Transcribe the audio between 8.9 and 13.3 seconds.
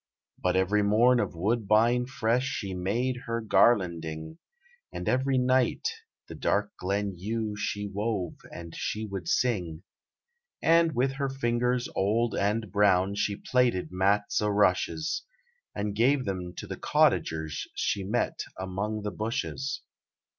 would sing. And with her fingers old and brown